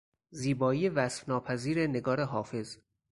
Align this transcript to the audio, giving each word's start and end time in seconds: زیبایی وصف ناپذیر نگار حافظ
زیبایی 0.31 0.89
وصف 0.89 1.29
ناپذیر 1.29 1.87
نگار 1.87 2.23
حافظ 2.23 2.77